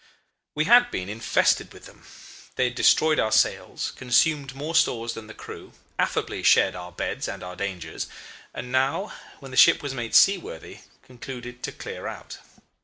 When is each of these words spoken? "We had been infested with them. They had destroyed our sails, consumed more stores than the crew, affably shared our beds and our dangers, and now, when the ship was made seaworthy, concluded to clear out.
"We 0.55 0.65
had 0.65 0.89
been 0.89 1.09
infested 1.09 1.71
with 1.73 1.85
them. 1.85 2.07
They 2.55 2.63
had 2.63 2.73
destroyed 2.75 3.19
our 3.19 3.31
sails, 3.31 3.91
consumed 3.95 4.55
more 4.55 4.73
stores 4.73 5.13
than 5.13 5.27
the 5.27 5.35
crew, 5.35 5.73
affably 5.99 6.41
shared 6.41 6.73
our 6.75 6.91
beds 6.91 7.27
and 7.27 7.43
our 7.43 7.55
dangers, 7.55 8.07
and 8.51 8.71
now, 8.71 9.13
when 9.37 9.51
the 9.51 9.57
ship 9.57 9.83
was 9.83 9.93
made 9.93 10.15
seaworthy, 10.15 10.79
concluded 11.03 11.61
to 11.61 11.71
clear 11.71 12.07
out. 12.07 12.39